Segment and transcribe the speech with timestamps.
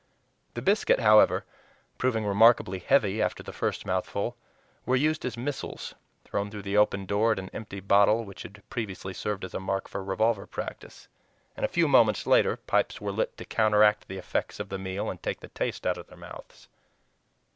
[0.55, 1.45] The biscuits, however,
[1.99, 4.35] proving remarkably heavy after the first mouthful,
[4.83, 5.93] were used as missiles,
[6.23, 9.59] thrown through the open door at an empty bottle which had previously served as a
[9.59, 11.07] mark for revolver practice,
[11.55, 15.07] and a few moments later pipes were lit to counteract the effects of the meal
[15.07, 16.67] and take the taste out of their mouths.